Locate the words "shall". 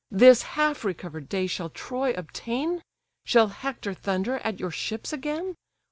1.45-1.69, 3.23-3.49